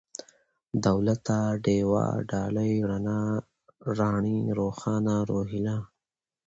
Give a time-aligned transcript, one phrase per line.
[0.85, 3.21] دولته، ډېوه، ډالۍ، رڼا،
[3.97, 5.77] راڼۍ، روښانه، روهيله